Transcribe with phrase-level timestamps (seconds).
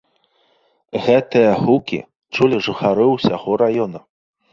[1.07, 1.99] Гэтыя гукі
[2.37, 3.99] чулі жыхары ўсяго раёна.